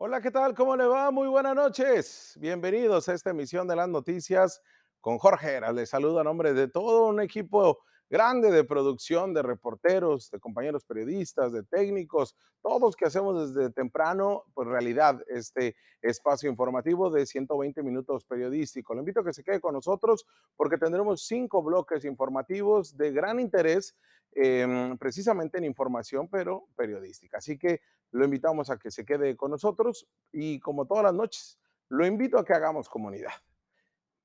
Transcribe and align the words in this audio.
Hola, 0.00 0.20
¿qué 0.20 0.30
tal? 0.30 0.54
¿Cómo 0.54 0.76
le 0.76 0.86
va? 0.86 1.10
Muy 1.10 1.26
buenas 1.26 1.56
noches. 1.56 2.38
Bienvenidos 2.38 3.08
a 3.08 3.14
esta 3.14 3.30
emisión 3.30 3.66
de 3.66 3.74
las 3.74 3.88
noticias 3.88 4.62
con 5.00 5.18
Jorge 5.18 5.54
Heras. 5.54 5.74
Les 5.74 5.90
saludo 5.90 6.20
a 6.20 6.24
nombre 6.24 6.54
de 6.54 6.68
todo 6.68 7.08
un 7.08 7.20
equipo 7.20 7.80
grande 8.08 8.52
de 8.52 8.62
producción, 8.62 9.34
de 9.34 9.42
reporteros, 9.42 10.30
de 10.30 10.38
compañeros 10.38 10.84
periodistas, 10.84 11.50
de 11.50 11.64
técnicos, 11.64 12.36
todos 12.62 12.94
que 12.94 13.06
hacemos 13.06 13.52
desde 13.52 13.70
temprano, 13.72 14.44
pues 14.54 14.68
realidad, 14.68 15.20
este 15.26 15.74
espacio 16.00 16.48
informativo 16.48 17.10
de 17.10 17.26
120 17.26 17.82
minutos 17.82 18.24
periodístico. 18.24 18.94
Le 18.94 19.00
invito 19.00 19.18
a 19.18 19.24
que 19.24 19.32
se 19.32 19.42
quede 19.42 19.60
con 19.60 19.74
nosotros 19.74 20.26
porque 20.56 20.78
tendremos 20.78 21.26
cinco 21.26 21.60
bloques 21.60 22.04
informativos 22.04 22.96
de 22.96 23.10
gran 23.10 23.40
interés, 23.40 23.96
eh, 24.40 24.96
precisamente 25.00 25.58
en 25.58 25.64
información, 25.64 26.28
pero 26.28 26.68
periodística. 26.76 27.38
Así 27.38 27.58
que 27.58 27.80
lo 28.12 28.24
invitamos 28.24 28.70
a 28.70 28.78
que 28.78 28.90
se 28.90 29.04
quede 29.04 29.36
con 29.36 29.50
nosotros 29.50 30.08
y 30.30 30.60
como 30.60 30.86
todas 30.86 31.04
las 31.04 31.14
noches, 31.14 31.58
lo 31.88 32.06
invito 32.06 32.38
a 32.38 32.44
que 32.44 32.52
hagamos 32.52 32.88
comunidad. 32.88 33.32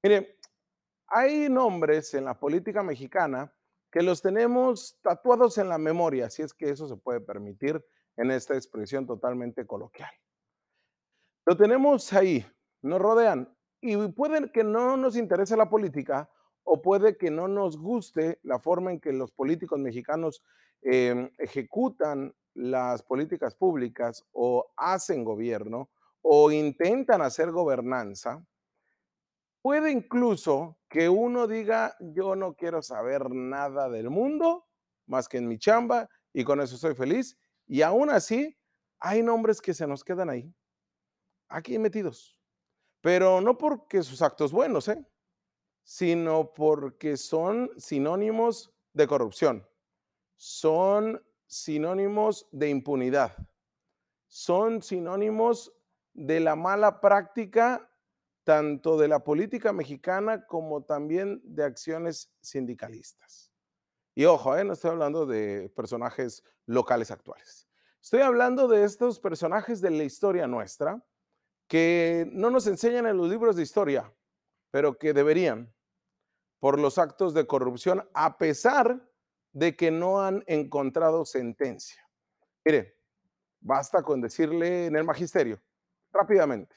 Mire, 0.03 0.37
hay 1.07 1.49
nombres 1.49 2.13
en 2.13 2.25
la 2.25 2.39
política 2.39 2.83
mexicana 2.83 3.51
que 3.91 4.03
los 4.03 4.21
tenemos 4.21 4.99
tatuados 5.01 5.57
en 5.57 5.69
la 5.69 5.79
memoria, 5.79 6.29
si 6.29 6.43
es 6.43 6.53
que 6.53 6.69
eso 6.69 6.87
se 6.87 6.97
puede 6.97 7.19
permitir 7.19 7.83
en 8.15 8.29
esta 8.29 8.53
expresión 8.53 9.07
totalmente 9.07 9.65
coloquial. 9.65 10.11
Lo 11.45 11.57
tenemos 11.57 12.13
ahí, 12.13 12.45
nos 12.83 13.01
rodean 13.01 13.51
y 13.81 13.97
puede 14.09 14.51
que 14.51 14.63
no 14.63 14.95
nos 14.95 15.15
interese 15.15 15.57
la 15.57 15.69
política 15.69 16.29
o 16.63 16.81
puede 16.81 17.17
que 17.17 17.31
no 17.31 17.47
nos 17.47 17.77
guste 17.77 18.39
la 18.43 18.59
forma 18.59 18.91
en 18.91 18.99
que 18.99 19.13
los 19.13 19.31
políticos 19.31 19.79
mexicanos 19.79 20.43
eh, 20.81 21.31
ejecutan 21.37 22.33
las 22.53 23.03
políticas 23.03 23.55
públicas 23.55 24.25
o 24.31 24.71
hacen 24.77 25.23
gobierno 25.23 25.89
o 26.21 26.51
intentan 26.51 27.21
hacer 27.21 27.51
gobernanza, 27.51 28.43
Puede 29.63 29.91
incluso 29.91 30.77
que 30.89 31.07
uno 31.07 31.47
diga, 31.47 31.95
yo 32.01 32.35
no 32.35 32.53
quiero 32.53 32.81
saber 32.81 33.31
nada 33.31 33.89
del 33.89 34.09
mundo 34.09 34.67
más 35.07 35.29
que 35.29 35.37
en 35.37 35.47
mi 35.47 35.57
chamba 35.57 36.09
y 36.33 36.43
con 36.43 36.59
eso 36.59 36.75
soy 36.75 36.95
feliz. 36.95 37.37
Y 37.65 37.81
aún 37.81 38.09
así, 38.09 38.57
hay 38.99 39.23
nombres 39.23 39.61
que 39.61 39.73
se 39.73 39.87
nos 39.87 40.03
quedan 40.03 40.29
ahí, 40.29 40.53
aquí 41.47 41.79
metidos. 41.79 42.37
Pero 42.99 43.39
no 43.39 43.57
porque 43.57 44.03
sus 44.03 44.21
actos 44.21 44.51
buenos, 44.51 44.89
¿eh? 44.89 45.01
Sino 45.83 46.53
porque 46.53 47.17
son 47.17 47.71
sinónimos 47.77 48.73
de 48.93 49.07
corrupción, 49.07 49.67
son 50.35 51.23
sinónimos 51.45 52.47
de 52.51 52.69
impunidad, 52.69 53.35
son 54.27 54.81
sinónimos 54.81 55.73
de 56.13 56.39
la 56.39 56.55
mala 56.55 57.01
práctica 57.01 57.89
tanto 58.43 58.97
de 58.97 59.07
la 59.07 59.23
política 59.23 59.71
mexicana 59.71 60.45
como 60.45 60.83
también 60.83 61.41
de 61.43 61.63
acciones 61.63 62.31
sindicalistas. 62.41 63.51
Y 64.15 64.25
ojo, 64.25 64.55
¿eh? 64.57 64.63
no 64.63 64.73
estoy 64.73 64.91
hablando 64.91 65.25
de 65.25 65.69
personajes 65.75 66.43
locales 66.65 67.09
actuales. 67.09 67.67
Estoy 68.01 68.21
hablando 68.21 68.67
de 68.67 68.83
estos 68.83 69.19
personajes 69.19 69.81
de 69.81 69.91
la 69.91 70.03
historia 70.03 70.45
nuestra 70.45 71.03
que 71.67 72.29
no 72.31 72.49
nos 72.49 72.67
enseñan 72.67 73.07
en 73.07 73.17
los 73.17 73.29
libros 73.29 73.55
de 73.55 73.63
historia, 73.63 74.13
pero 74.73 74.97
que 74.97 75.13
deberían 75.13 75.71
por 76.59 76.79
los 76.79 76.97
actos 76.97 77.35
de 77.35 77.45
corrupción 77.45 78.09
a 78.15 78.39
pesar 78.39 79.07
de 79.51 79.75
que 79.75 79.91
no 79.91 80.19
han 80.19 80.43
encontrado 80.47 81.25
sentencia. 81.25 82.01
Mire, 82.65 82.97
basta 83.59 84.01
con 84.01 84.19
decirle 84.19 84.87
en 84.87 84.95
el 84.95 85.03
magisterio, 85.03 85.61
rápidamente, 86.11 86.75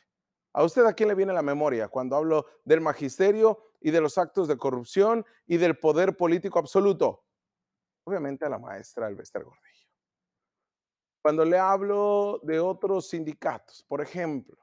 ¿A 0.52 0.64
usted 0.64 0.86
a 0.86 0.94
quién 0.94 1.10
le 1.10 1.14
viene 1.14 1.34
la 1.34 1.42
memoria 1.42 1.88
cuando 1.88 2.16
hablo 2.16 2.46
del 2.64 2.80
magisterio 2.80 3.72
y 3.78 3.90
de 3.90 4.00
los 4.00 4.16
actos 4.16 4.48
de 4.48 4.56
corrupción 4.56 5.26
y 5.46 5.58
del 5.58 5.78
poder 5.78 6.16
político 6.16 6.58
absoluto? 6.58 7.26
Obviamente 8.04 8.46
a 8.46 8.48
la 8.48 8.58
maestra 8.58 9.06
Elvester 9.06 9.44
Gordillo. 9.44 9.90
Cuando 11.20 11.44
le 11.44 11.58
hablo 11.58 12.40
de 12.42 12.58
otros 12.58 13.10
sindicatos, 13.10 13.82
por 13.82 14.00
ejemplo, 14.00 14.56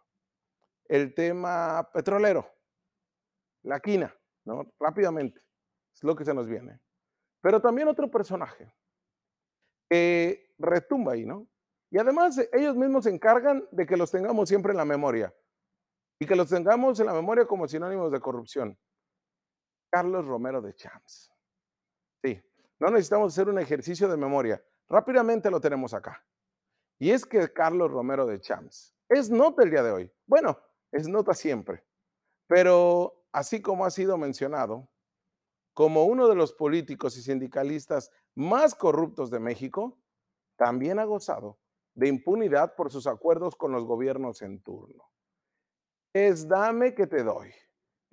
el 0.85 1.13
tema 1.13 1.87
petrolero, 1.93 2.51
la 3.63 3.79
quina, 3.79 4.15
¿no? 4.45 4.71
Rápidamente, 4.79 5.41
es 5.93 6.03
lo 6.03 6.15
que 6.15 6.25
se 6.25 6.33
nos 6.33 6.47
viene. 6.47 6.79
Pero 7.41 7.61
también 7.61 7.87
otro 7.87 8.09
personaje 8.09 8.73
que 9.89 10.53
retumba 10.57 11.13
ahí, 11.13 11.25
¿no? 11.25 11.47
Y 11.91 11.99
además 11.99 12.39
ellos 12.51 12.75
mismos 12.75 13.03
se 13.03 13.11
encargan 13.11 13.67
de 13.71 13.85
que 13.85 13.97
los 13.97 14.09
tengamos 14.09 14.49
siempre 14.49 14.71
en 14.71 14.77
la 14.77 14.85
memoria 14.85 15.33
y 16.19 16.25
que 16.25 16.35
los 16.35 16.49
tengamos 16.49 16.99
en 16.99 17.05
la 17.05 17.13
memoria 17.13 17.45
como 17.45 17.67
sinónimos 17.67 18.11
de 18.11 18.19
corrupción. 18.19 18.77
Carlos 19.91 20.25
Romero 20.25 20.61
de 20.61 20.73
Champs. 20.73 21.31
Sí, 22.23 22.41
no 22.79 22.89
necesitamos 22.89 23.33
hacer 23.33 23.47
un 23.47 23.59
ejercicio 23.59 24.07
de 24.07 24.17
memoria. 24.17 24.63
Rápidamente 24.89 25.51
lo 25.51 25.61
tenemos 25.61 25.93
acá. 25.93 26.25
Y 26.97 27.11
es 27.11 27.25
que 27.25 27.51
Carlos 27.53 27.91
Romero 27.91 28.25
de 28.25 28.39
Champs 28.39 28.95
es 29.09 29.29
nota 29.29 29.63
el 29.63 29.69
día 29.69 29.83
de 29.83 29.91
hoy. 29.91 30.11
Bueno, 30.25 30.57
es 30.91 31.07
nota 31.07 31.33
siempre. 31.33 31.83
Pero 32.47 33.22
así 33.33 33.61
como 33.61 33.85
ha 33.85 33.91
sido 33.91 34.17
mencionado, 34.17 34.87
como 35.73 36.05
uno 36.05 36.29
de 36.29 36.35
los 36.35 36.53
políticos 36.53 37.17
y 37.17 37.23
sindicalistas 37.23 38.11
más 38.35 38.75
corruptos 38.75 39.31
de 39.31 39.39
México, 39.39 39.99
también 40.55 40.99
ha 40.99 41.05
gozado 41.05 41.59
de 41.95 42.07
impunidad 42.07 42.75
por 42.75 42.91
sus 42.91 43.07
acuerdos 43.07 43.55
con 43.55 43.71
los 43.71 43.85
gobiernos 43.85 44.41
en 44.41 44.61
turno. 44.61 45.11
Es 46.13 46.47
dame 46.47 46.93
que 46.93 47.07
te 47.07 47.23
doy. 47.23 47.51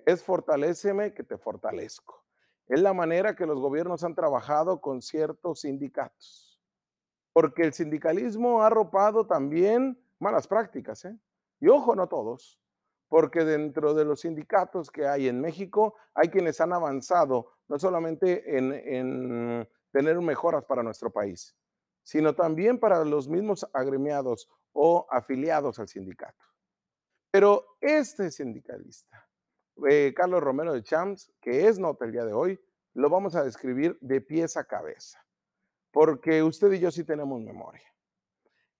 Es 0.05 0.23
fortaléceme 0.23 1.13
que 1.13 1.23
te 1.23 1.37
fortalezco. 1.37 2.25
Es 2.67 2.81
la 2.81 2.93
manera 2.93 3.35
que 3.35 3.45
los 3.45 3.59
gobiernos 3.59 4.03
han 4.03 4.15
trabajado 4.15 4.81
con 4.81 5.01
ciertos 5.01 5.61
sindicatos. 5.61 6.59
Porque 7.33 7.63
el 7.63 7.73
sindicalismo 7.73 8.61
ha 8.61 8.67
arropado 8.67 9.27
también 9.27 10.03
malas 10.19 10.47
prácticas. 10.47 11.05
¿eh? 11.05 11.17
Y 11.59 11.67
ojo, 11.67 11.95
no 11.95 12.07
todos. 12.07 12.60
Porque 13.11 13.43
dentro 13.43 13.93
de 13.93 14.05
los 14.05 14.21
sindicatos 14.21 14.89
que 14.89 15.05
hay 15.05 15.27
en 15.27 15.41
México 15.41 15.95
hay 16.13 16.29
quienes 16.29 16.61
han 16.61 16.71
avanzado 16.71 17.51
no 17.67 17.77
solamente 17.77 18.57
en, 18.57 18.71
en 18.71 19.67
tener 19.91 20.17
mejoras 20.21 20.63
para 20.63 20.81
nuestro 20.81 21.11
país, 21.11 21.53
sino 22.03 22.33
también 22.33 22.79
para 22.79 23.03
los 23.03 23.27
mismos 23.27 23.67
agremiados 23.73 24.49
o 24.71 25.05
afiliados 25.11 25.77
al 25.79 25.89
sindicato. 25.89 26.41
Pero 27.31 27.77
este 27.81 28.31
sindicalista, 28.31 29.27
eh, 29.89 30.13
Carlos 30.15 30.41
Romero 30.41 30.71
de 30.71 30.81
Champs, 30.81 31.33
que 31.41 31.67
es 31.67 31.79
nota 31.79 32.05
el 32.05 32.13
día 32.13 32.23
de 32.23 32.31
hoy, 32.31 32.57
lo 32.93 33.09
vamos 33.09 33.35
a 33.35 33.43
describir 33.43 33.97
de 33.99 34.21
pies 34.21 34.55
a 34.55 34.63
cabeza, 34.63 35.21
porque 35.91 36.41
usted 36.43 36.71
y 36.71 36.79
yo 36.79 36.91
sí 36.91 37.03
tenemos 37.03 37.41
memoria. 37.41 37.83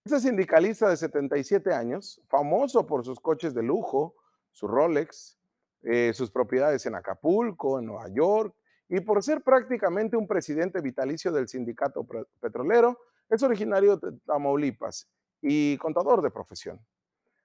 Este 0.05 0.21
sindicalista 0.21 0.89
de 0.89 0.95
77 0.95 1.73
años, 1.73 2.21
famoso 2.29 2.87
por 2.87 3.05
sus 3.05 3.19
coches 3.19 3.53
de 3.53 3.61
lujo, 3.61 4.15
su 4.51 4.67
Rolex, 4.67 5.37
eh, 5.83 6.13
sus 6.13 6.31
propiedades 6.31 6.85
en 6.85 6.95
Acapulco, 6.95 7.79
en 7.79 7.85
Nueva 7.85 8.07
York, 8.09 8.55
y 8.87 8.99
por 8.99 9.23
ser 9.23 9.41
prácticamente 9.41 10.17
un 10.17 10.27
presidente 10.27 10.81
vitalicio 10.81 11.31
del 11.31 11.47
sindicato 11.47 12.05
petrolero, 12.39 12.99
es 13.29 13.41
originario 13.41 13.97
de 13.97 14.11
Tamaulipas 14.25 15.09
y 15.41 15.77
contador 15.77 16.21
de 16.21 16.29
profesión. 16.29 16.79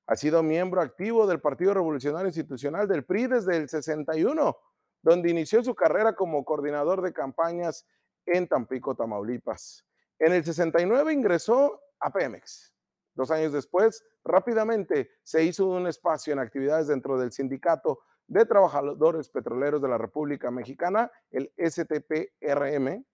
Ha 0.08 0.16
sido 0.16 0.42
miembro 0.42 0.80
activo 0.80 1.26
del 1.26 1.40
Partido 1.40 1.74
Revolucionario 1.74 2.26
Institucional 2.26 2.86
del 2.86 3.04
PRI 3.04 3.28
desde 3.28 3.56
el 3.56 3.68
61, 3.68 4.56
donde 5.02 5.30
inició 5.30 5.62
su 5.64 5.74
carrera 5.74 6.14
como 6.14 6.44
coordinador 6.44 7.02
de 7.02 7.12
campañas 7.12 7.86
en 8.26 8.46
Tampico, 8.48 8.94
Tamaulipas. 8.94 9.84
En 10.18 10.32
el 10.32 10.44
69 10.44 11.12
ingresó 11.12 11.80
a 12.00 12.10
Pemex. 12.10 12.75
Dos 13.16 13.32
años 13.32 13.52
después, 13.52 14.04
rápidamente 14.24 15.10
se 15.24 15.42
hizo 15.42 15.66
un 15.66 15.88
espacio 15.88 16.32
en 16.32 16.38
actividades 16.38 16.86
dentro 16.86 17.18
del 17.18 17.32
Sindicato 17.32 18.00
de 18.28 18.44
Trabajadores 18.44 19.28
Petroleros 19.28 19.82
de 19.82 19.88
la 19.88 19.98
República 19.98 20.50
Mexicana, 20.50 21.10
el 21.30 21.52
STPRM, 21.58 23.04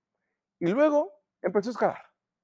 y 0.59 0.67
luego 0.67 1.13
empezó 1.41 1.71
a 1.71 1.73
escalar 1.73 2.03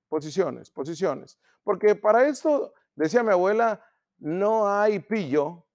posiciones, 0.08 0.70
posiciones, 0.70 1.38
porque 1.64 1.94
para 1.94 2.26
esto, 2.28 2.72
decía 2.94 3.22
mi 3.22 3.32
abuela, 3.32 3.84
no 4.18 4.68
hay 4.68 5.00
pillo 5.00 5.66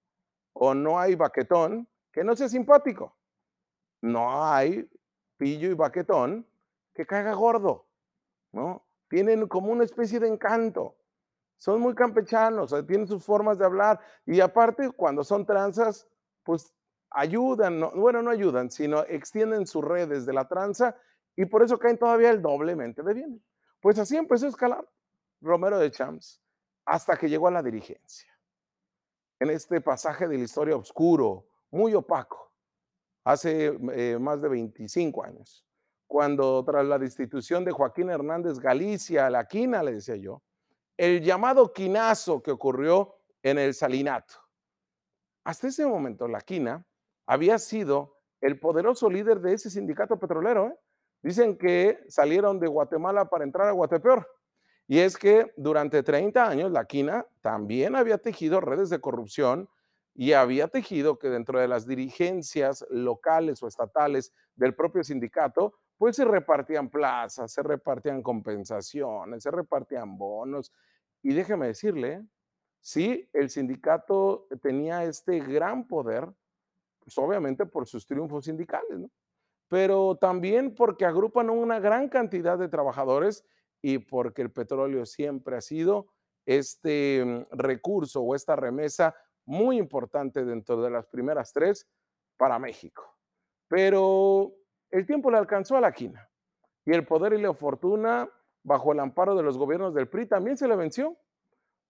o 0.54 0.74
no 0.74 0.98
hay 0.98 1.14
baquetón 1.14 1.88
que 2.12 2.24
no 2.24 2.34
sea 2.34 2.48
simpático. 2.48 3.16
No 4.00 4.44
hay 4.44 4.88
pillo 5.36 5.68
y 5.68 5.74
baquetón 5.74 6.46
que 6.94 7.06
caiga 7.06 7.32
gordo, 7.34 7.86
¿no? 8.52 8.86
Tienen 9.08 9.48
como 9.48 9.72
una 9.72 9.84
especie 9.84 10.20
de 10.20 10.28
encanto. 10.28 10.96
Son 11.56 11.80
muy 11.80 11.94
campechanos, 11.94 12.74
tienen 12.86 13.06
sus 13.06 13.24
formas 13.24 13.58
de 13.58 13.64
hablar 13.64 14.00
y 14.26 14.40
aparte 14.40 14.90
cuando 14.90 15.24
son 15.24 15.46
tranzas, 15.46 16.06
pues 16.42 16.74
ayudan, 17.10 17.80
bueno, 17.94 18.22
no 18.22 18.30
ayudan, 18.30 18.70
sino 18.70 19.00
extienden 19.04 19.66
sus 19.66 19.84
redes 19.84 20.26
de 20.26 20.32
la 20.32 20.46
tranza 20.46 20.96
y 21.36 21.46
por 21.46 21.62
eso 21.62 21.78
caen 21.78 21.98
todavía 21.98 22.30
el 22.30 22.42
doblemente 22.42 23.02
de 23.02 23.14
bien. 23.14 23.44
Pues 23.80 23.98
así 23.98 24.16
empezó 24.16 24.46
a 24.46 24.50
escalar 24.50 24.88
Romero 25.40 25.78
de 25.78 25.90
Champs 25.90 26.40
hasta 26.84 27.16
que 27.16 27.28
llegó 27.28 27.48
a 27.48 27.52
la 27.52 27.62
dirigencia. 27.62 28.30
en 29.40 29.50
este 29.50 29.80
pasaje 29.80 30.26
de 30.26 30.38
la 30.38 30.44
historia 30.44 30.76
oscuro, 30.76 31.46
muy 31.70 31.92
opaco, 31.92 32.52
hace 33.24 33.78
eh, 33.92 34.16
más 34.18 34.40
de 34.40 34.48
25 34.48 35.24
años, 35.24 35.66
cuando 36.06 36.64
tras 36.64 36.86
la 36.86 36.98
destitución 36.98 37.64
de 37.64 37.72
Joaquín 37.72 38.08
Hernández 38.10 38.58
Galicia, 38.58 39.28
la 39.28 39.46
quina, 39.46 39.82
le 39.82 39.92
decía 39.94 40.16
yo, 40.16 40.40
el 40.96 41.22
llamado 41.22 41.72
quinazo 41.72 42.42
que 42.42 42.50
ocurrió 42.50 43.16
en 43.42 43.58
el 43.58 43.74
Salinato. 43.74 44.34
Hasta 45.44 45.68
ese 45.68 45.86
momento, 45.86 46.28
la 46.28 46.40
quina 46.40 46.86
había 47.26 47.58
sido 47.58 48.18
el 48.40 48.58
poderoso 48.58 49.10
líder 49.10 49.40
de 49.40 49.54
ese 49.54 49.70
sindicato 49.70 50.18
petrolero. 50.18 50.68
¿eh? 50.68 50.78
Dicen 51.22 51.56
que 51.56 51.98
salieron 52.08 52.60
de 52.60 52.68
Guatemala 52.68 53.28
para 53.28 53.44
entrar 53.44 53.68
a 53.68 53.72
Guatepeor. 53.72 54.28
Y 54.86 54.98
es 54.98 55.16
que 55.16 55.52
durante 55.56 56.02
30 56.02 56.46
años 56.46 56.70
la 56.70 56.84
quina 56.84 57.26
también 57.40 57.96
había 57.96 58.18
tejido 58.18 58.60
redes 58.60 58.90
de 58.90 59.00
corrupción 59.00 59.68
y 60.14 60.32
había 60.32 60.68
tejido 60.68 61.18
que 61.18 61.28
dentro 61.28 61.58
de 61.58 61.66
las 61.66 61.86
dirigencias 61.86 62.86
locales 62.88 63.62
o 63.62 63.66
estatales 63.66 64.32
del 64.54 64.74
propio 64.74 65.02
sindicato, 65.02 65.74
pues 65.98 66.16
se 66.16 66.24
repartían 66.24 66.88
plazas, 66.88 67.52
se 67.52 67.62
repartían 67.62 68.22
compensaciones, 68.22 69.42
se 69.42 69.50
repartían 69.50 70.16
bonos. 70.16 70.72
Y 71.22 71.34
déjeme 71.34 71.66
decirle, 71.66 72.24
sí, 72.80 73.28
el 73.32 73.50
sindicato 73.50 74.46
tenía 74.62 75.04
este 75.04 75.40
gran 75.40 75.86
poder, 75.86 76.28
pues 77.00 77.18
obviamente 77.18 77.66
por 77.66 77.86
sus 77.86 78.06
triunfos 78.06 78.44
sindicales, 78.44 79.08
pero 79.68 80.16
también 80.16 80.74
porque 80.74 81.06
agrupan 81.06 81.50
una 81.50 81.80
gran 81.80 82.08
cantidad 82.08 82.56
de 82.56 82.68
trabajadores 82.68 83.44
y 83.82 83.98
porque 83.98 84.42
el 84.42 84.52
petróleo 84.52 85.04
siempre 85.06 85.56
ha 85.56 85.60
sido 85.60 86.06
este 86.46 87.24
mm, 87.24 87.46
recurso 87.56 88.20
o 88.20 88.34
esta 88.34 88.54
remesa 88.54 89.14
muy 89.46 89.78
importante 89.78 90.44
dentro 90.44 90.80
de 90.82 90.90
las 90.90 91.06
primeras 91.06 91.52
tres 91.52 91.88
para 92.36 92.58
México. 92.58 93.16
Pero 93.68 94.52
el 94.90 95.06
tiempo 95.06 95.30
le 95.30 95.38
alcanzó 95.38 95.76
a 95.76 95.80
la 95.80 95.92
quina 95.92 96.28
y 96.84 96.92
el 96.92 97.06
poder 97.06 97.32
y 97.32 97.40
la 97.40 97.54
fortuna 97.54 98.28
bajo 98.62 98.92
el 98.92 99.00
amparo 99.00 99.36
de 99.36 99.42
los 99.42 99.58
gobiernos 99.58 99.94
del 99.94 100.08
PRI 100.08 100.26
también 100.26 100.56
se 100.56 100.66
le 100.66 100.76
venció, 100.76 101.16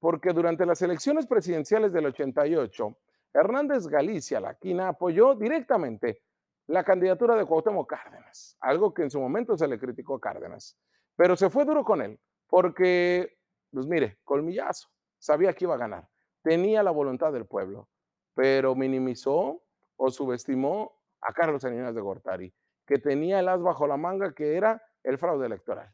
porque 0.00 0.32
durante 0.32 0.66
las 0.66 0.82
elecciones 0.82 1.26
presidenciales 1.26 1.92
del 1.92 2.06
88, 2.06 2.96
Hernández 3.32 3.86
Galicia, 3.86 4.40
la 4.40 4.54
quina, 4.54 4.88
apoyó 4.88 5.34
directamente 5.34 6.22
la 6.66 6.84
candidatura 6.84 7.36
de 7.36 7.44
Cuauhtémoc 7.44 7.88
Cárdenas, 7.88 8.56
algo 8.60 8.92
que 8.92 9.02
en 9.02 9.10
su 9.10 9.20
momento 9.20 9.56
se 9.56 9.68
le 9.68 9.78
criticó 9.78 10.16
a 10.16 10.20
Cárdenas, 10.20 10.76
pero 11.16 11.36
se 11.36 11.50
fue 11.50 11.64
duro 11.64 11.84
con 11.84 12.02
él, 12.02 12.18
porque, 12.48 13.38
pues 13.70 13.86
mire, 13.86 14.18
colmillazo, 14.24 14.88
sabía 15.18 15.52
que 15.52 15.64
iba 15.64 15.74
a 15.74 15.78
ganar, 15.78 16.08
tenía 16.44 16.82
la 16.82 16.92
voluntad 16.92 17.32
del 17.32 17.46
pueblo, 17.46 17.88
pero 18.34 18.76
minimizó 18.76 19.62
o 19.96 20.10
subestimó 20.10 20.92
a 21.20 21.32
Carlos 21.32 21.62
Salinas 21.62 21.94
de 21.94 22.00
Gortari 22.00 22.54
que 22.86 22.98
tenía 22.98 23.40
el 23.40 23.48
as 23.48 23.62
bajo 23.62 23.86
la 23.86 23.96
manga, 23.96 24.34
que 24.34 24.56
era 24.56 24.82
el 25.02 25.16
fraude 25.16 25.46
electoral. 25.46 25.90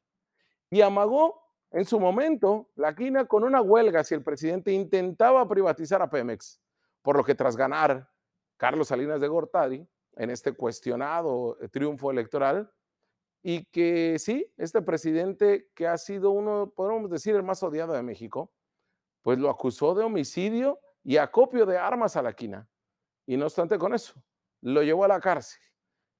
Y 0.70 0.80
amagó 0.80 1.40
en 1.70 1.84
su 1.84 2.00
momento 2.00 2.68
la 2.74 2.96
quina 2.96 3.26
con 3.26 3.44
una 3.44 3.62
huelga 3.62 4.02
si 4.02 4.14
el 4.14 4.24
presidente 4.24 4.72
intentaba 4.72 5.48
privatizar 5.48 6.02
a 6.02 6.10
Pemex, 6.10 6.60
por 7.02 7.16
lo 7.16 7.22
que 7.22 7.36
tras 7.36 7.56
ganar 7.56 8.10
Carlos 8.56 8.88
Salinas 8.88 9.20
de 9.20 9.28
Gortari 9.28 9.88
en 10.16 10.30
este 10.30 10.52
cuestionado 10.52 11.56
eh, 11.60 11.68
triunfo 11.68 12.10
electoral, 12.10 12.72
y 13.42 13.64
que 13.66 14.18
sí, 14.18 14.52
este 14.58 14.82
presidente 14.82 15.70
que 15.74 15.86
ha 15.86 15.96
sido 15.96 16.30
uno, 16.30 16.72
podemos 16.76 17.08
decir, 17.08 17.34
el 17.36 17.42
más 17.42 17.62
odiado 17.62 17.94
de 17.94 18.02
México, 18.02 18.52
pues 19.22 19.38
lo 19.38 19.50
acusó 19.50 19.94
de 19.94 20.04
homicidio 20.04 20.80
y 21.02 21.16
acopio 21.16 21.66
de 21.66 21.78
armas 21.78 22.16
a 22.16 22.22
la 22.22 22.32
quina. 22.32 22.68
Y 23.26 23.36
no 23.36 23.46
obstante 23.46 23.78
con 23.78 23.94
eso, 23.94 24.14
lo 24.60 24.82
llevó 24.82 25.04
a 25.04 25.08
la 25.08 25.20
cárcel 25.20 25.60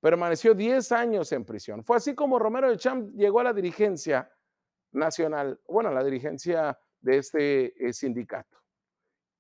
permaneció 0.01 0.55
10 0.55 0.93
años 0.93 1.31
en 1.33 1.45
prisión. 1.45 1.85
Fue 1.85 1.97
así 1.97 2.15
como 2.15 2.39
Romero 2.39 2.69
de 2.69 2.77
Champ 2.77 3.11
llegó 3.15 3.41
a 3.41 3.45
la 3.45 3.53
dirigencia 3.53 4.33
nacional, 4.93 5.61
bueno, 5.69 5.91
a 5.91 5.93
la 5.93 6.03
dirigencia 6.03 6.79
de 7.01 7.19
este 7.19 7.87
eh, 7.89 7.93
sindicato. 7.93 8.59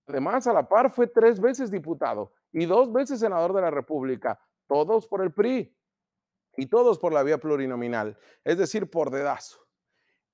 Además, 0.06 0.46
a 0.46 0.52
la 0.52 0.68
par 0.68 0.90
fue 0.90 1.06
tres 1.06 1.40
veces 1.40 1.70
diputado 1.70 2.32
y 2.52 2.66
dos 2.66 2.92
veces 2.92 3.20
senador 3.20 3.52
de 3.54 3.62
la 3.62 3.70
República, 3.70 4.38
todos 4.66 5.06
por 5.06 5.22
el 5.22 5.32
PRI 5.32 5.74
y 6.56 6.66
todos 6.66 6.98
por 6.98 7.12
la 7.12 7.22
vía 7.22 7.38
plurinominal, 7.38 8.18
es 8.44 8.58
decir, 8.58 8.90
por 8.90 9.10
dedazo. 9.10 9.66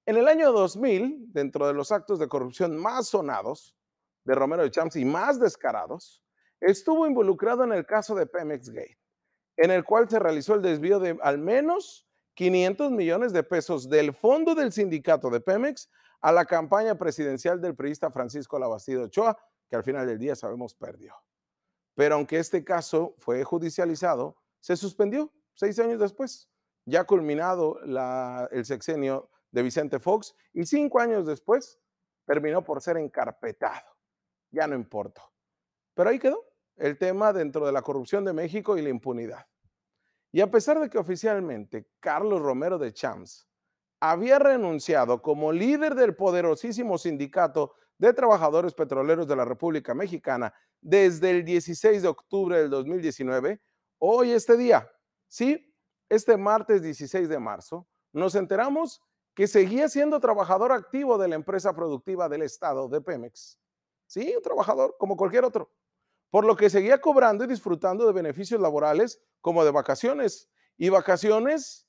En 0.07 0.17
el 0.17 0.29
año 0.29 0.53
2000, 0.53 1.33
dentro 1.33 1.67
de 1.67 1.75
los 1.75 1.93
actos 1.93 2.19
de 2.19 2.29
corrupción 2.29 2.77
más 2.77 3.09
sonados 3.09 3.77
de 4.25 4.35
Romero 4.35 4.63
de 4.63 4.71
Champs 4.71 4.97
y 4.97 5.05
más 5.05 5.39
descarados, 5.39 6.23
estuvo 6.61 7.07
involucrado 7.07 7.65
en 7.65 7.73
el 7.73 7.85
caso 7.85 8.15
de 8.15 8.27
Pemex 8.27 8.71
Gate 8.71 8.99
en 9.57 9.71
el 9.71 9.85
cual 9.85 10.09
se 10.09 10.19
realizó 10.19 10.55
el 10.55 10.63
desvío 10.63 10.99
de 11.01 11.19
al 11.23 11.39
menos 11.39 12.07
500 12.35 12.91
millones 12.91 13.33
de 13.33 13.43
pesos 13.43 13.89
del 13.89 14.13
fondo 14.13 14.55
del 14.55 14.73
sindicato 14.73 15.31
de 15.31 15.41
Pemex 15.41 15.91
a 16.21 16.33
la 16.33 16.45
campaña 16.45 16.97
presidencial 16.97 17.61
del 17.61 17.75
periodista 17.75 18.11
Francisco 18.11 18.59
Labastido 18.59 19.05
Ochoa, 19.05 19.39
que 19.69 19.77
al 19.77 19.85
final 19.85 20.07
del 20.07 20.19
día 20.19 20.37
sabemos 20.37 20.75
perdió. 20.75 21.15
Pero 21.95 22.17
aunque 22.17 22.39
este 22.39 22.63
caso 22.63 23.15
fue 23.19 23.43
judicializado, 23.45 24.37
se 24.61 24.77
suspendió 24.77 25.33
seis 25.55 25.79
años 25.79 25.99
después, 25.99 26.51
ya 26.85 27.05
culminado 27.05 27.79
el 28.51 28.65
sexenio 28.67 29.31
de 29.57 29.63
Vicente 29.63 29.99
Fox, 29.99 30.37
y 30.53 30.67
cinco 30.67 31.01
años 31.01 31.25
después 31.25 31.81
terminó 32.27 32.63
por 32.63 32.83
ser 32.83 32.99
encarpetado. 32.99 33.87
Ya 34.51 34.67
no 34.67 34.75
importó. 34.75 35.23
Pero 35.95 36.11
ahí 36.11 36.19
quedó 36.19 36.45
el 36.77 36.99
tema 36.99 37.33
dentro 37.33 37.65
de 37.65 37.73
la 37.73 37.81
corrupción 37.81 38.23
de 38.23 38.35
México 38.35 38.77
y 38.77 38.83
la 38.83 38.91
impunidad. 38.91 39.47
Y 40.31 40.43
a 40.43 40.51
pesar 40.51 40.79
de 40.79 40.91
que 40.91 40.99
oficialmente 40.99 41.89
Carlos 42.01 42.43
Romero 42.43 42.77
de 42.77 42.93
Champs 42.93 43.49
había 43.99 44.39
renunciado 44.39 45.23
como 45.23 45.53
líder 45.53 45.95
del 45.95 46.15
poderosísimo 46.15 46.99
sindicato 46.99 47.73
de 47.97 48.13
trabajadores 48.13 48.75
petroleros 48.75 49.27
de 49.27 49.37
la 49.37 49.47
República 49.47 49.95
Mexicana 49.95 50.53
desde 50.83 51.31
el 51.31 51.47
16 51.47 52.03
de 52.03 52.09
octubre 52.09 52.59
del 52.59 52.69
2019, 52.69 53.63
hoy 54.01 54.33
este 54.33 54.59
día, 54.59 54.87
sí, 55.29 55.75
este 56.11 56.37
martes 56.37 56.83
16 56.83 57.31
de 57.31 57.39
marzo, 57.39 57.89
nos 58.13 58.35
enteramos 58.35 59.03
que 59.37 59.47
seguía 59.47 59.89
siendo 59.89 60.19
trabajador 60.19 60.73
activo 60.73 61.17
de 61.17 61.29
la 61.29 61.37
empresa 61.37 61.73
productiva 61.73 62.29
del 62.29 62.43
Estado 62.43 62.89
de 62.89 63.01
Pemex. 63.01 63.61
Sí, 64.07 64.35
un 64.35 64.43
trabajador 64.43 64.97
como 64.99 65.17
cualquier 65.17 65.45
otro 65.45 65.71
por 66.31 66.45
lo 66.45 66.57
que 66.57 66.71
seguía 66.71 67.01
cobrando 67.01 67.45
y 67.45 67.47
disfrutando 67.47 68.07
de 68.07 68.13
beneficios 68.13 68.61
laborales 68.61 69.23
como 69.41 69.65
de 69.65 69.71
vacaciones 69.71 70.51
y 70.77 70.89
vacaciones 70.89 71.89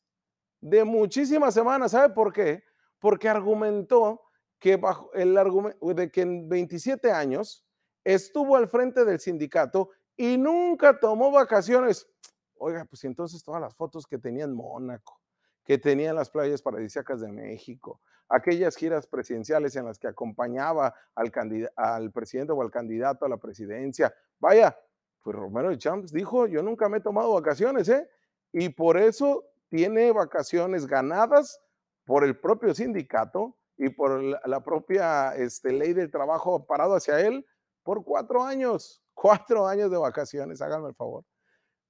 de 0.62 0.84
muchísimas 0.84 1.54
semanas. 1.54 1.92
¿Sabe 1.92 2.14
por 2.14 2.32
qué? 2.32 2.64
Porque 3.00 3.30
argumentó 3.30 4.22
que 4.60 4.78
bajo 4.78 5.12
el 5.14 5.38
argumento 5.38 5.86
de 5.94 6.10
que 6.10 6.22
en 6.22 6.48
27 6.48 7.12
años 7.12 7.66
estuvo 8.04 8.56
al 8.56 8.68
frente 8.68 9.06
del 9.06 9.20
sindicato 9.20 9.90
y 10.16 10.38
nunca 10.38 11.00
tomó 11.00 11.32
vacaciones. 11.32 12.08
Oiga, 12.56 12.86
pues 12.86 13.04
entonces 13.04 13.44
todas 13.44 13.62
las 13.62 13.76
fotos 13.76 14.08
que 14.08 14.18
tenía 14.18 14.46
en 14.46 14.54
Mónaco, 14.56 15.20
que 15.68 15.78
tenía 15.78 16.12
en 16.12 16.16
las 16.16 16.30
playas 16.30 16.62
paradisíacas 16.62 17.20
de 17.20 17.30
México, 17.30 18.00
aquellas 18.30 18.78
giras 18.78 19.06
presidenciales 19.06 19.76
en 19.76 19.84
las 19.84 20.00
que 20.00 20.08
acompañaba 20.08 20.96
al, 21.14 21.30
al 21.76 22.12
presidente 22.14 22.54
o 22.54 22.62
al 22.62 22.72
candidato 22.72 23.26
a 23.26 23.30
la 23.30 23.36
presidencia. 23.36 24.16
Vaya, 24.40 24.80
pues 25.22 25.36
Romero 25.36 25.70
de 25.70 25.78
Champs 25.78 26.14
dijo, 26.14 26.48
yo 26.48 26.64
nunca 26.64 26.88
me 26.88 27.00
he 27.00 27.02
tomado 27.02 27.34
vacaciones, 27.34 27.90
¿eh? 27.90 28.10
Y 28.54 28.70
por 28.70 28.98
eso 28.98 29.44
tiene 29.68 30.14
vacaciones 30.14 30.88
ganadas 30.88 31.62
por 32.06 32.24
el 32.24 32.40
propio 32.40 32.74
sindicato 32.74 33.58
y 33.76 33.90
por 33.90 34.24
la, 34.24 34.64
propia 34.64 35.36
este, 35.36 35.74
ley 35.74 35.92
del 35.92 36.10
trabajo 36.10 36.66
parado 36.66 36.96
hacia 36.96 37.20
él 37.20 37.46
por 37.84 38.06
cuatro 38.06 38.42
años, 38.42 39.04
cuatro 39.14 39.68
años 39.68 39.92
de 39.92 39.98
vacaciones, 39.98 40.62
háganme 40.62 40.88
el 40.88 40.96
favor. 40.96 41.26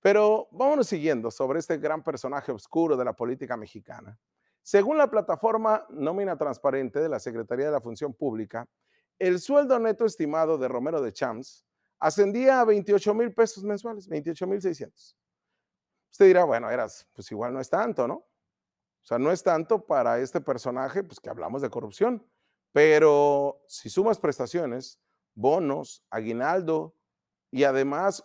Pero 0.02 0.48
vámonos 0.52 0.88
siguiendo 0.88 1.32
sobre 1.32 1.60
este 1.60 1.78
gran 1.78 2.04
personaje 2.04 2.52
oscuro 2.52 2.96
de 2.96 3.06
la 3.06 3.14
política 3.14 3.58
mexicana. 3.58 4.18
Según 4.62 4.98
la 4.98 5.10
plataforma 5.10 5.86
Nómina 5.90 6.38
Transparente 6.38 7.00
de 7.00 7.10
la 7.10 7.20
Secretaría 7.20 7.68
de 7.68 7.72
la 7.72 7.82
Función 7.82 8.14
Pública, 8.14 8.68
el 9.18 9.40
sueldo 9.40 9.80
neto 9.80 10.06
estimado 10.06 10.58
de 10.58 10.68
Romero 10.68 11.02
de 11.02 11.14
Champs 11.14 11.66
ascendía 12.00 12.60
a 12.60 12.66
28 12.66 13.14
mil 13.14 13.34
pesos 13.34 13.64
mensuales, 13.64 14.08
28 14.08 14.46
mil 14.46 14.62
600. 14.62 15.18
Usted 16.12 16.26
dirá, 16.26 16.44
bueno, 16.44 16.70
eras, 16.70 17.08
pues 17.14 17.32
igual 17.32 17.54
no 17.54 17.60
es 17.60 17.70
tanto, 17.70 18.08
¿no? 18.08 18.16
O 18.16 19.06
sea, 19.08 19.18
no 19.18 19.32
es 19.32 19.42
tanto 19.42 19.86
para 19.86 20.20
este 20.20 20.42
personaje, 20.42 21.04
pues 21.04 21.20
que 21.20 21.30
hablamos 21.30 21.62
de 21.62 21.70
corrupción. 21.70 22.26
Pero 22.74 23.64
si 23.68 23.90
sumas 23.90 24.20
prestaciones, 24.20 25.00
bonos, 25.34 26.04
aguinaldo 26.10 26.94
y 27.52 27.64
además 27.64 28.24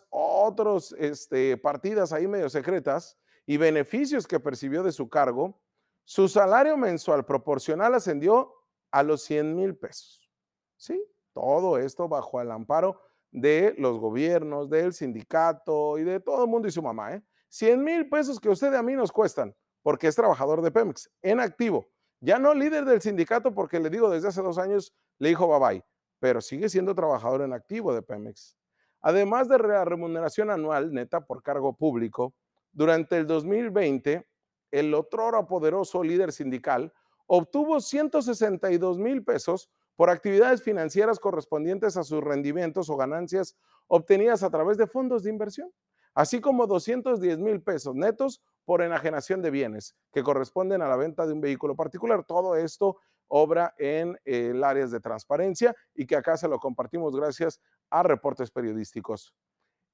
otros 0.53 0.95
este, 0.99 1.57
partidas 1.57 2.13
ahí 2.13 2.27
medio 2.29 2.49
secretas 2.49 3.19
y 3.47 3.57
beneficios 3.57 4.27
que 4.27 4.39
percibió 4.39 4.83
de 4.83 4.93
su 4.93 5.09
cargo, 5.09 5.61
su 6.05 6.29
salario 6.29 6.77
mensual 6.77 7.25
proporcional 7.25 7.95
ascendió 7.95 8.55
a 8.91 9.03
los 9.03 9.23
100 9.23 9.57
mil 9.57 9.77
pesos. 9.77 10.31
¿Sí? 10.77 11.03
Todo 11.33 11.79
esto 11.79 12.09
bajo 12.09 12.41
el 12.41 12.51
amparo 12.51 13.01
de 13.31 13.75
los 13.79 13.99
gobiernos, 13.99 14.69
del 14.69 14.93
sindicato 14.93 15.99
y 15.99 16.05
de 16.05 16.21
todo 16.21 16.45
el 16.45 16.51
mundo 16.51 16.69
y 16.69 16.71
su 16.71 16.83
mamá. 16.83 17.15
¿eh? 17.15 17.23
100 17.49 17.83
mil 17.83 18.09
pesos 18.09 18.39
que 18.39 18.49
usted 18.49 18.73
y 18.73 18.77
a 18.77 18.83
mí 18.83 18.95
nos 18.95 19.11
cuestan 19.11 19.55
porque 19.83 20.07
es 20.07 20.15
trabajador 20.15 20.63
de 20.63 20.71
Pemex, 20.71 21.11
en 21.23 21.41
activo. 21.41 21.89
Ya 22.21 22.39
no 22.39 22.55
líder 22.55 22.85
del 22.85 23.01
sindicato 23.01 23.53
porque 23.53 23.81
le 23.81 23.91
digo 23.91 24.09
desde 24.09 24.29
hace 24.29 24.43
dos 24.43 24.59
años 24.59 24.95
le 25.19 25.31
dijo 25.31 25.49
bye 25.49 25.59
bye, 25.59 25.85
pero 26.21 26.41
sigue 26.41 26.69
siendo 26.69 26.95
trabajador 26.95 27.43
en 27.43 27.53
activo 27.53 27.93
de 27.93 28.03
Pemex. 28.03 28.57
Además 29.03 29.49
de 29.49 29.59
la 29.59 29.85
remuneración 29.85 30.51
anual 30.51 30.93
neta 30.93 31.27
por 31.27 31.43
cargo 31.43 31.75
público, 31.75 32.35
durante 32.73 33.19
el 33.19 33.27
2020, 33.27 34.27
el 34.71 34.95
otrora 34.95 35.45
poderoso 35.47 36.03
líder 36.03 36.33
sindical 36.33 36.93
obtuvo 37.27 37.81
162 37.81 38.99
mil 38.99 39.25
pesos 39.25 39.71
por 39.97 40.09
actividades 40.09 40.63
financieras 40.63 41.19
correspondientes 41.19 41.97
a 41.97 42.05
sus 42.05 42.23
rendimientos 42.23 42.89
o 42.89 42.97
ganancias 42.97 43.57
obtenidas 43.89 44.43
a 44.43 44.51
través 44.51 44.79
de 44.79 44.87
fondos 44.87 45.23
de 45.23 45.31
inversión, 45.31 45.71
así 46.15 46.41
como 46.41 46.67
210 46.67 47.39
mil 47.39 47.61
pesos 47.63 47.95
netos 47.95 48.43
por 48.65 48.83
enajenación 48.83 49.43
de 49.43 49.51
bienes 49.51 49.97
que 50.13 50.23
corresponden 50.23 50.81
a 50.81 50.89
la 50.89 50.97
venta 50.97 51.27
de 51.27 51.33
un 51.33 51.41
vehículo 51.41 51.77
particular. 51.77 52.25
Todo 52.25 52.57
esto 52.57 52.99
obra 53.29 53.75
en 53.79 54.19
el 54.25 54.63
áreas 54.63 54.91
de 54.91 55.01
transparencia 55.01 55.75
y 55.95 56.07
que 56.07 56.17
acá 56.17 56.37
se 56.37 56.49
lo 56.49 56.59
compartimos 56.59 57.15
gracias 57.17 57.61
a 57.91 58.03
reportes 58.03 58.51
periodísticos. 58.51 59.35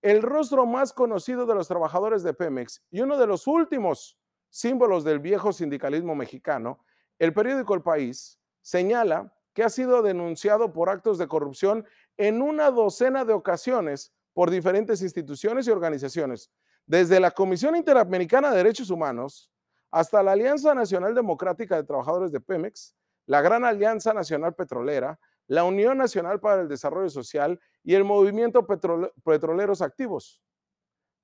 El 0.03 0.23
rostro 0.23 0.65
más 0.67 0.93
conocido 0.93 1.47
de 1.47 1.55
los 1.55 1.67
trabajadores 1.67 2.23
de 2.23 2.35
Pemex 2.35 2.83
y 2.91 3.01
uno 3.01 3.19
de 3.19 3.27
los 3.27 3.47
últimos 3.47 4.17
símbolos 4.49 5.05
del 5.05 5.19
viejo 5.19 5.53
sindicalismo 5.53 6.15
mexicano, 6.15 6.85
el 7.19 7.33
periódico 7.33 7.75
El 7.75 7.83
País 7.83 8.39
señala 8.63 9.35
que 9.53 9.65
ha 9.65 9.71
sido 9.71 10.03
denunciado 10.03 10.73
por 10.73 10.89
actos 10.89 11.19
de 11.19 11.27
corrupción 11.27 11.85
en 12.17 12.43
una 12.43 12.71
docena 12.71 13.25
de 13.25 13.33
ocasiones 13.33 14.13
por 14.33 14.51
diferentes 14.51 15.03
instituciones 15.03 15.67
y 15.67 15.71
organizaciones, 15.71 16.53
desde 16.87 17.19
la 17.19 17.33
Comisión 17.33 17.75
Interamericana 17.75 18.51
de 18.51 18.59
Derechos 18.59 18.91
Humanos 18.91 19.51
hasta 19.91 20.23
la 20.23 20.33
Alianza 20.33 20.75
Nacional 20.75 21.15
Democrática 21.15 21.77
de 21.77 21.83
Trabajadores 21.85 22.31
de 22.31 22.41
Pemex, 22.41 22.95
la 23.29 23.43
Gran 23.43 23.65
Alianza 23.65 24.15
Nacional 24.15 24.55
Petrolera, 24.55 25.21
la 25.47 25.65
Unión 25.65 25.99
Nacional 25.99 26.41
para 26.41 26.63
el 26.63 26.69
Desarrollo 26.69 27.11
Social 27.11 27.61
y 27.85 27.95
el 27.95 28.05
Movimiento 28.05 28.67
Petroleros 28.67 29.83
Activos. 29.83 30.43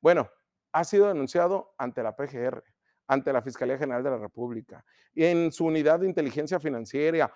Bueno, 0.01 0.31
ha 0.73 0.85
sido 0.85 1.09
denunciado 1.09 1.75
ante 1.79 2.03
la 2.03 2.15
PGR 2.15 2.63
ante 3.07 3.33
la 3.33 3.43
Fiscalía 3.43 3.79
General 3.79 4.03
de 4.03 4.11
la 4.11 4.19
República, 4.19 4.85
en 5.15 5.53
su 5.53 5.67
unidad 5.67 6.01
de 6.01 6.07
inteligencia 6.07 6.59
financiera, 6.59 7.33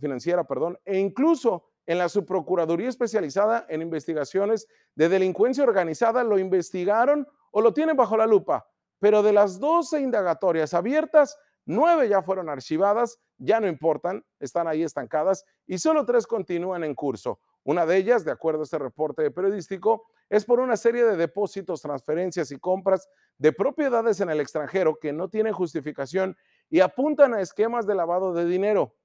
financiera 0.00 0.44
perdón, 0.44 0.78
e 0.84 0.98
incluso 0.98 1.64
en 1.84 1.98
la 1.98 2.08
subprocuraduría 2.08 2.88
especializada 2.88 3.66
en 3.68 3.82
investigaciones 3.82 4.68
de 4.94 5.08
delincuencia 5.08 5.64
organizada 5.64 6.24
lo 6.24 6.38
investigaron 6.38 7.26
o 7.50 7.60
lo 7.60 7.74
tienen 7.74 7.96
bajo 7.96 8.16
la 8.16 8.26
lupa, 8.26 8.66
pero 8.98 9.22
de 9.22 9.32
las 9.32 9.58
12 9.58 10.00
indagatorias 10.00 10.74
abiertas, 10.74 11.38
nueve 11.64 12.08
ya 12.08 12.22
fueron 12.22 12.48
archivadas, 12.48 13.20
ya 13.38 13.60
no 13.60 13.68
importan, 13.68 14.24
están 14.38 14.68
ahí 14.68 14.82
estancadas 14.82 15.44
y 15.66 15.78
solo 15.78 16.04
tres 16.04 16.26
continúan 16.26 16.84
en 16.84 16.94
curso. 16.94 17.40
Una 17.64 17.86
de 17.86 17.96
ellas, 17.96 18.24
de 18.24 18.32
acuerdo 18.32 18.60
a 18.60 18.64
este 18.64 18.78
reporte 18.78 19.30
periodístico, 19.30 20.06
es 20.28 20.44
por 20.44 20.60
una 20.60 20.76
serie 20.76 21.04
de 21.04 21.16
depósitos, 21.16 21.82
transferencias 21.82 22.50
y 22.50 22.58
compras 22.58 23.08
de 23.38 23.52
propiedades 23.52 24.20
en 24.20 24.30
el 24.30 24.40
extranjero 24.40 24.98
que 24.98 25.12
no 25.12 25.28
tienen 25.28 25.52
justificación 25.52 26.36
y 26.70 26.80
apuntan 26.80 27.34
a 27.34 27.40
esquemas 27.40 27.86
de 27.86 27.94
lavado 27.94 28.32
de 28.32 28.46
dinero. 28.46 28.96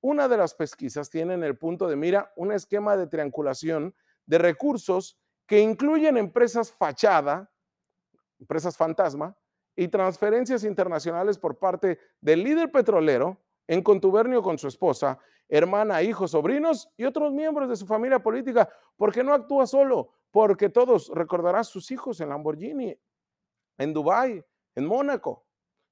Una 0.00 0.28
de 0.28 0.36
las 0.36 0.54
pesquisas 0.54 1.08
tiene 1.08 1.34
en 1.34 1.44
el 1.44 1.56
punto 1.56 1.86
de 1.86 1.96
mira 1.96 2.32
un 2.36 2.52
esquema 2.52 2.96
de 2.96 3.06
triangulación 3.06 3.94
de 4.26 4.38
recursos 4.38 5.18
que 5.46 5.60
incluyen 5.60 6.16
empresas 6.16 6.72
fachada, 6.72 7.50
empresas 8.40 8.76
fantasma, 8.76 9.36
y 9.76 9.88
transferencias 9.88 10.64
internacionales 10.64 11.38
por 11.38 11.58
parte 11.58 11.98
del 12.20 12.42
líder 12.42 12.70
petrolero 12.70 13.38
en 13.66 13.82
contubernio 13.82 14.42
con 14.42 14.58
su 14.58 14.68
esposa, 14.68 15.18
hermana, 15.48 16.02
hijos, 16.02 16.32
sobrinos 16.32 16.90
y 16.96 17.04
otros 17.04 17.32
miembros 17.32 17.68
de 17.68 17.76
su 17.76 17.86
familia 17.86 18.18
política, 18.18 18.68
porque 18.96 19.22
no 19.22 19.32
actúa 19.32 19.66
solo, 19.66 20.10
porque 20.30 20.68
todos 20.68 21.08
recordarán 21.14 21.64
sus 21.64 21.90
hijos 21.90 22.20
en 22.20 22.28
Lamborghini, 22.28 22.98
en 23.78 23.92
Dubái, 23.92 24.44
en 24.74 24.86
Mónaco. 24.86 25.44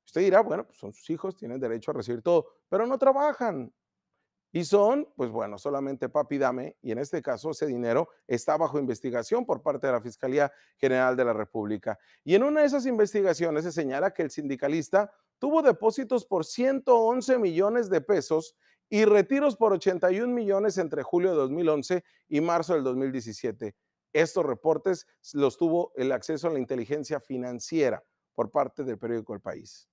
Usted 0.04 0.22
dirá, 0.22 0.40
bueno, 0.40 0.64
pues 0.64 0.78
son 0.78 0.92
sus 0.92 1.08
hijos, 1.10 1.36
tienen 1.36 1.60
derecho 1.60 1.90
a 1.90 1.94
recibir 1.94 2.22
todo, 2.22 2.48
pero 2.68 2.86
no 2.86 2.98
trabajan. 2.98 3.72
Y 4.52 4.64
son, 4.64 5.08
pues 5.16 5.30
bueno, 5.30 5.58
solamente 5.58 6.08
papi 6.08 6.38
dame, 6.38 6.76
y 6.82 6.90
en 6.90 6.98
este 6.98 7.22
caso 7.22 7.50
ese 7.50 7.66
dinero 7.66 8.08
está 8.26 8.56
bajo 8.56 8.78
investigación 8.78 9.46
por 9.46 9.62
parte 9.62 9.86
de 9.86 9.92
la 9.92 10.00
Fiscalía 10.00 10.52
General 10.76 11.16
de 11.16 11.24
la 11.24 11.32
República. 11.32 11.98
Y 12.24 12.34
en 12.34 12.42
una 12.42 12.60
de 12.60 12.66
esas 12.66 12.86
investigaciones 12.86 13.64
se 13.64 13.72
señala 13.72 14.12
que 14.12 14.22
el 14.22 14.30
sindicalista 14.30 15.12
tuvo 15.38 15.62
depósitos 15.62 16.24
por 16.24 16.44
111 16.44 17.38
millones 17.38 17.88
de 17.90 18.00
pesos 18.00 18.56
y 18.88 19.04
retiros 19.04 19.56
por 19.56 19.72
81 19.72 20.32
millones 20.34 20.76
entre 20.78 21.04
julio 21.04 21.30
de 21.30 21.36
2011 21.36 22.04
y 22.28 22.40
marzo 22.40 22.74
del 22.74 22.82
2017. 22.82 23.76
Estos 24.12 24.44
reportes 24.44 25.06
los 25.32 25.56
tuvo 25.56 25.92
el 25.94 26.10
acceso 26.10 26.48
a 26.48 26.50
la 26.50 26.58
inteligencia 26.58 27.20
financiera 27.20 28.02
por 28.34 28.50
parte 28.50 28.82
del 28.82 28.98
periódico 28.98 29.32
El 29.32 29.40
País. 29.40 29.88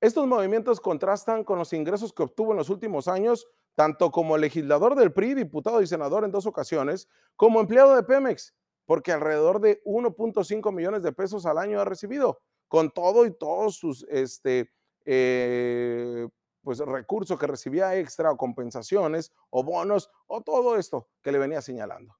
Estos 0.00 0.26
movimientos 0.26 0.80
contrastan 0.80 1.44
con 1.44 1.58
los 1.58 1.72
ingresos 1.72 2.12
que 2.12 2.24
obtuvo 2.24 2.50
en 2.50 2.58
los 2.58 2.68
últimos 2.68 3.06
años, 3.06 3.46
tanto 3.74 4.10
como 4.10 4.36
legislador 4.36 4.94
del 4.94 5.12
PRI, 5.12 5.34
diputado 5.34 5.82
y 5.82 5.86
senador 5.86 6.24
en 6.24 6.30
dos 6.30 6.46
ocasiones, 6.46 7.08
como 7.36 7.60
empleado 7.60 7.96
de 7.96 8.02
Pemex, 8.02 8.54
porque 8.86 9.12
alrededor 9.12 9.60
de 9.60 9.82
1.5 9.84 10.72
millones 10.72 11.02
de 11.02 11.12
pesos 11.12 11.46
al 11.46 11.58
año 11.58 11.80
ha 11.80 11.84
recibido, 11.84 12.40
con 12.68 12.90
todo 12.90 13.26
y 13.26 13.32
todos 13.32 13.76
sus 13.76 14.06
este, 14.08 14.70
eh, 15.04 16.28
pues, 16.62 16.78
recursos 16.78 17.38
que 17.38 17.46
recibía 17.46 17.96
extra 17.96 18.30
o 18.30 18.36
compensaciones 18.36 19.32
o 19.50 19.62
bonos 19.62 20.10
o 20.26 20.42
todo 20.42 20.76
esto 20.76 21.08
que 21.22 21.32
le 21.32 21.38
venía 21.38 21.60
señalando. 21.60 22.16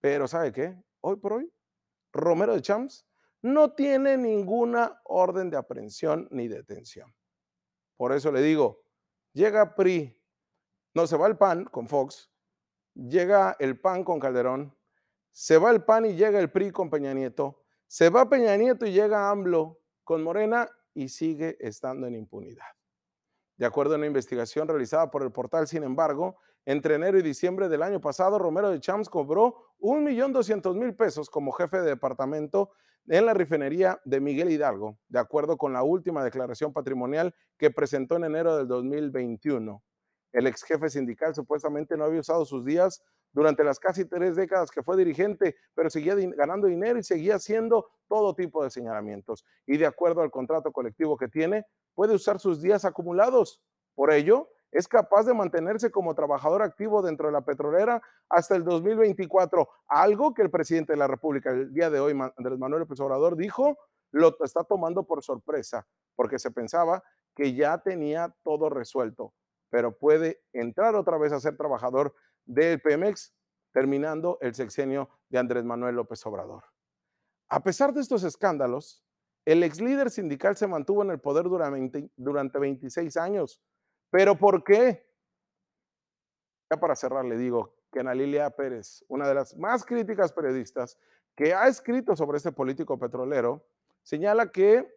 Pero 0.00 0.28
¿sabe 0.28 0.52
qué? 0.52 0.76
Hoy 1.00 1.16
por 1.16 1.34
hoy, 1.34 1.52
Romero 2.12 2.54
de 2.54 2.62
Champs 2.62 3.06
no 3.42 3.72
tiene 3.74 4.16
ninguna 4.16 5.00
orden 5.04 5.50
de 5.50 5.56
aprehensión 5.56 6.26
ni 6.30 6.48
detención. 6.48 7.14
Por 7.96 8.12
eso 8.12 8.32
le 8.32 8.42
digo, 8.42 8.82
llega 9.32 9.74
PRI, 9.74 10.15
no 10.96 11.06
se 11.06 11.18
va 11.18 11.26
el 11.26 11.36
PAN 11.36 11.66
con 11.66 11.88
Fox, 11.88 12.30
llega 12.94 13.54
el 13.58 13.78
PAN 13.78 14.02
con 14.02 14.18
Calderón, 14.18 14.74
se 15.30 15.58
va 15.58 15.70
el 15.70 15.84
PAN 15.84 16.06
y 16.06 16.14
llega 16.14 16.40
el 16.40 16.50
PRI 16.50 16.70
con 16.70 16.88
Peña 16.88 17.12
Nieto, 17.12 17.62
se 17.86 18.08
va 18.08 18.30
Peña 18.30 18.56
Nieto 18.56 18.86
y 18.86 18.92
llega 18.92 19.28
AMLO 19.28 19.78
con 20.04 20.22
Morena 20.22 20.70
y 20.94 21.10
sigue 21.10 21.58
estando 21.60 22.06
en 22.06 22.14
impunidad. 22.14 22.64
De 23.58 23.66
acuerdo 23.66 23.92
a 23.92 23.98
una 23.98 24.06
investigación 24.06 24.68
realizada 24.68 25.10
por 25.10 25.22
el 25.22 25.32
portal, 25.32 25.68
sin 25.68 25.82
embargo, 25.82 26.38
entre 26.64 26.94
enero 26.94 27.18
y 27.18 27.22
diciembre 27.22 27.68
del 27.68 27.82
año 27.82 28.00
pasado, 28.00 28.38
Romero 28.38 28.70
de 28.70 28.80
Champs 28.80 29.10
cobró 29.10 29.74
1.200.000 29.80 30.96
pesos 30.96 31.28
como 31.28 31.52
jefe 31.52 31.76
de 31.80 31.90
departamento 31.90 32.70
en 33.06 33.26
la 33.26 33.34
refinería 33.34 34.00
de 34.06 34.20
Miguel 34.20 34.50
Hidalgo, 34.50 34.98
de 35.08 35.18
acuerdo 35.18 35.58
con 35.58 35.74
la 35.74 35.82
última 35.82 36.24
declaración 36.24 36.72
patrimonial 36.72 37.34
que 37.58 37.70
presentó 37.70 38.16
en 38.16 38.24
enero 38.24 38.56
del 38.56 38.66
2021. 38.66 39.82
El 40.36 40.46
ex 40.46 40.64
jefe 40.64 40.90
sindical 40.90 41.34
supuestamente 41.34 41.96
no 41.96 42.04
había 42.04 42.20
usado 42.20 42.44
sus 42.44 42.62
días 42.62 43.02
durante 43.32 43.64
las 43.64 43.80
casi 43.80 44.04
tres 44.04 44.36
décadas 44.36 44.70
que 44.70 44.82
fue 44.82 44.94
dirigente, 44.94 45.56
pero 45.74 45.88
seguía 45.88 46.14
ganando 46.36 46.66
dinero 46.66 46.98
y 46.98 47.02
seguía 47.02 47.36
haciendo 47.36 47.88
todo 48.06 48.34
tipo 48.34 48.62
de 48.62 48.68
señalamientos. 48.68 49.46
Y 49.66 49.78
de 49.78 49.86
acuerdo 49.86 50.20
al 50.20 50.30
contrato 50.30 50.72
colectivo 50.72 51.16
que 51.16 51.28
tiene, 51.28 51.64
puede 51.94 52.14
usar 52.14 52.38
sus 52.38 52.60
días 52.60 52.84
acumulados. 52.84 53.62
Por 53.94 54.12
ello, 54.12 54.50
es 54.72 54.86
capaz 54.88 55.24
de 55.24 55.32
mantenerse 55.32 55.90
como 55.90 56.14
trabajador 56.14 56.60
activo 56.60 57.00
dentro 57.00 57.28
de 57.28 57.32
la 57.32 57.40
petrolera 57.40 58.02
hasta 58.28 58.56
el 58.56 58.64
2024, 58.64 59.66
algo 59.88 60.34
que 60.34 60.42
el 60.42 60.50
presidente 60.50 60.92
de 60.92 60.98
la 60.98 61.06
República 61.06 61.48
el 61.48 61.72
día 61.72 61.88
de 61.88 61.98
hoy, 61.98 62.12
Andrés 62.36 62.58
Manuel 62.58 62.80
López 62.80 63.00
Obrador, 63.00 63.36
dijo, 63.38 63.78
lo 64.10 64.36
está 64.44 64.64
tomando 64.64 65.04
por 65.04 65.22
sorpresa, 65.22 65.86
porque 66.14 66.38
se 66.38 66.50
pensaba 66.50 67.02
que 67.34 67.54
ya 67.54 67.78
tenía 67.78 68.34
todo 68.42 68.68
resuelto, 68.68 69.32
pero 69.70 69.96
puede 69.96 70.42
entrar 70.52 70.94
otra 70.94 71.18
vez 71.18 71.32
a 71.32 71.40
ser 71.40 71.56
trabajador 71.56 72.14
del 72.44 72.80
Pemex, 72.80 73.34
terminando 73.72 74.38
el 74.40 74.54
sexenio 74.54 75.10
de 75.28 75.38
Andrés 75.38 75.64
Manuel 75.64 75.96
López 75.96 76.24
Obrador. 76.26 76.64
A 77.48 77.62
pesar 77.62 77.92
de 77.92 78.00
estos 78.00 78.24
escándalos, 78.24 79.04
el 79.44 79.62
ex 79.62 79.80
líder 79.80 80.10
sindical 80.10 80.56
se 80.56 80.66
mantuvo 80.66 81.02
en 81.02 81.10
el 81.10 81.20
poder 81.20 81.44
durante, 81.44 82.10
durante 82.16 82.58
26 82.58 83.16
años, 83.16 83.62
¿Pero 84.10 84.36
por 84.36 84.62
qué? 84.64 85.06
Ya 86.70 86.78
para 86.78 86.96
cerrar, 86.96 87.24
le 87.24 87.36
digo 87.36 87.74
que 87.92 88.00
Ana 88.00 88.14
Lilia 88.14 88.50
Pérez, 88.50 89.04
una 89.08 89.28
de 89.28 89.34
las 89.34 89.56
más 89.56 89.84
críticas 89.84 90.32
periodistas 90.32 90.98
que 91.34 91.54
ha 91.54 91.68
escrito 91.68 92.16
sobre 92.16 92.38
este 92.38 92.52
político 92.52 92.98
petrolero, 92.98 93.66
señala 94.02 94.50
que 94.50 94.90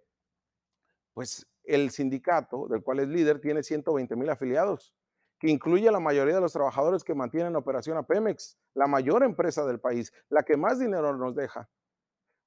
pues, 1.14 1.46
el 1.70 1.92
sindicato 1.92 2.68
del 2.68 2.84
cual 2.84 3.00
es 3.00 3.08
líder 3.08 3.40
tiene 3.40 3.64
120 3.64 4.16
mil 4.16 4.30
afiliados 4.30 4.94
que 5.40 5.50
incluye 5.50 5.88
a 5.88 5.92
la 5.92 6.00
mayoría 6.00 6.36
de 6.36 6.42
los 6.42 6.52
trabajadores 6.52 7.04
que 7.04 7.16
mantienen 7.16 7.56
operación 7.56 7.98
a 7.98 8.04
Pemex, 8.04 8.58
la 8.74 8.88
mayor 8.88 9.24
empresa 9.24 9.66
del 9.66 9.80
país, 9.80 10.12
la 10.28 10.44
que 10.44 10.58
más 10.58 10.80
dinero 10.80 11.16
nos 11.16 11.34
deja. 11.34 11.70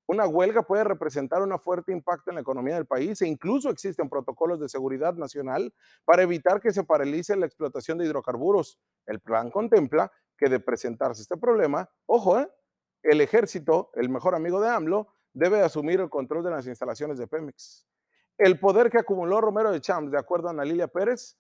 Una 0.07 0.27
huelga 0.27 0.63
puede 0.63 0.85
representar 0.85 1.41
un 1.41 1.59
fuerte 1.59 1.93
impacto 1.93 2.31
en 2.31 2.35
la 2.35 2.43
economía 2.43 2.75
del 2.75 2.87
país 2.87 3.23
e 3.23 3.29
incluso 3.29 3.71
existen 3.71 4.11
protocolos 4.11 4.61
de 4.61 4.69
seguridad 4.69 5.15
nacional 5.15 5.73
para 6.05 6.23
evitar 6.23 6.61
que 6.61 6.73
se 6.73 6.85
paralice 6.85 7.35
la 7.37 7.47
explotación 7.47 7.97
de 7.97 8.05
hidrocarburos. 8.05 8.79
El 9.07 9.21
plan 9.21 9.51
contempla 9.51 10.13
que 10.37 10.51
de 10.51 10.61
presentarse 10.61 11.23
este 11.23 11.39
problema, 11.39 11.89
ojo, 12.05 12.39
¿eh? 12.39 12.49
el 13.03 13.21
ejército, 13.21 13.91
el 13.95 14.11
mejor 14.11 14.35
amigo 14.35 14.61
de 14.61 14.69
AMLO, 14.69 15.09
debe 15.33 15.63
asumir 15.63 16.01
el 16.01 16.11
control 16.11 16.45
de 16.45 16.51
las 16.51 16.67
instalaciones 16.67 17.17
de 17.17 17.27
Pemex. 17.27 17.87
El 18.39 18.59
poder 18.59 18.91
que 18.91 18.99
acumuló 18.99 19.41
Romero 19.41 19.71
de 19.71 19.81
Champs, 19.81 20.11
de 20.11 20.19
acuerdo 20.19 20.49
a 20.49 20.51
Ana 20.51 20.65
Lilia 20.65 20.89
Pérez, 20.89 21.39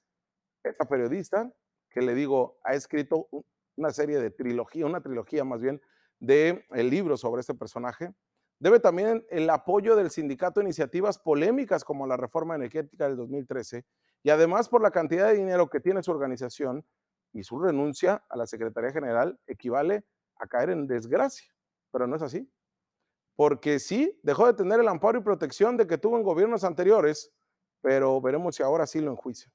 esta 0.63 0.85
periodista, 0.85 1.53
que 1.91 2.03
le 2.03 2.15
digo, 2.15 2.59
ha 2.65 2.75
escrito 2.75 3.29
una 3.77 3.91
serie 3.91 4.19
de 4.19 4.31
trilogía, 4.31 4.87
una 4.87 5.01
trilogía 5.01 5.45
más 5.45 5.61
bien, 5.61 5.81
de 6.21 6.65
el 6.71 6.91
libro 6.91 7.17
sobre 7.17 7.41
este 7.41 7.55
personaje, 7.55 8.15
Debe 8.63 8.79
también 8.79 9.27
el 9.29 9.51
apoyo 9.51 9.97
del 9.97 10.13
sindicato 10.13 10.61
a 10.61 10.63
iniciativas 10.63 11.19
polémicas 11.19 11.83
como 11.83 12.07
la 12.07 12.17
reforma 12.17 12.55
energética 12.55 13.09
del 13.09 13.17
2013 13.17 13.85
y 14.23 14.31
además 14.31 14.69
por 14.69 14.81
la 14.83 14.93
cantidad 14.93 15.27
de 15.27 15.35
dinero 15.35 15.69
que 15.69 15.81
tiene 15.81 16.01
su 16.01 16.13
organización 16.13 16.87
y 17.33 17.43
su 17.43 17.59
renuncia 17.59 18.23
a 18.29 18.37
la 18.37 18.47
Secretaría 18.47 18.93
General 18.93 19.37
equivale 19.49 20.05
a 20.37 20.47
caer 20.47 20.71
en 20.71 20.87
desgracia, 20.87 21.53
pero 21.91 22.07
no 22.07 22.15
es 22.15 22.23
así. 22.23 22.49
Porque 23.37 23.79
sí, 23.79 24.19
dejó 24.23 24.47
de 24.47 24.55
tener 24.55 24.81
el 24.81 24.89
amparo 24.89 25.19
y 25.19 25.23
protección 25.23 25.77
de 25.77 25.87
que 25.87 25.99
tuvo 25.99 26.17
en 26.17 26.23
gobiernos 26.23 26.65
anteriores, 26.65 27.33
pero 27.81 28.21
veremos 28.21 28.57
si 28.57 28.62
ahora 28.62 28.87
sí 28.87 29.01
lo 29.01 29.11
enjuicia. 29.11 29.53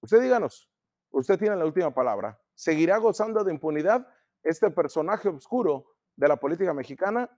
Usted 0.00 0.20
díganos, 0.20 0.68
usted 1.10 1.38
tiene 1.38 1.56
la 1.56 1.64
última 1.64 1.92
palabra. 1.92 2.40
¿Seguirá 2.54 2.96
gozando 2.98 3.44
de 3.44 3.52
impunidad 3.52 4.06
este 4.42 4.70
personaje 4.70 5.28
oscuro 5.28 5.94
de 6.16 6.28
la 6.28 6.36
política 6.36 6.74
mexicana 6.74 7.30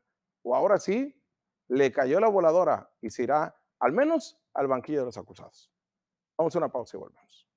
o 0.42 0.54
ahora 0.54 0.78
sí 0.78 1.20
le 1.68 1.92
cayó 1.92 2.20
la 2.20 2.28
voladora 2.28 2.90
y 3.00 3.10
se 3.10 3.24
irá 3.24 3.56
al 3.78 3.92
menos 3.92 4.38
al 4.54 4.66
banquillo 4.66 5.00
de 5.00 5.06
los 5.06 5.18
acusados. 5.18 5.70
Vamos 6.36 6.54
a 6.54 6.58
una 6.58 6.68
pausa 6.68 6.96
y 6.96 7.00
volvemos. 7.00 7.48